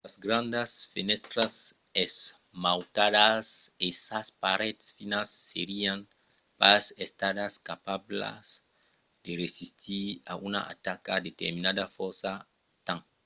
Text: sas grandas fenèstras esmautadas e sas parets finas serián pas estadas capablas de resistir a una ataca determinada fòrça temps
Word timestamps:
sas 0.05 0.15
grandas 0.25 0.71
fenèstras 0.93 1.53
esmautadas 2.03 3.45
e 3.85 3.87
sas 4.05 4.27
parets 4.41 4.85
finas 4.97 5.29
serián 5.49 5.99
pas 6.59 6.83
estadas 7.07 7.53
capablas 7.69 8.45
de 9.23 9.31
resistir 9.43 10.07
a 10.31 10.33
una 10.47 10.61
ataca 10.73 11.13
determinada 11.27 11.83
fòrça 11.97 12.31
temps 12.87 13.05